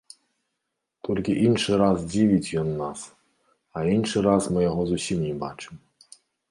Толькі 1.07 1.35
іншы 1.47 1.77
раз 1.83 1.97
дзівіць 2.13 2.53
ён 2.63 2.73
нас, 2.81 2.99
а 3.77 3.87
іншы 3.95 4.17
раз 4.31 4.53
мы 4.57 4.69
яго 4.71 4.81
зусім 4.95 5.17
не 5.29 5.35
бачым. 5.47 5.75